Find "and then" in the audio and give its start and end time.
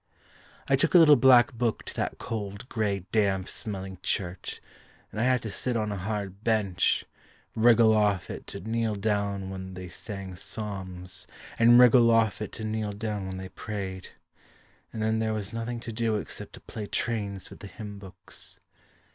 14.91-15.19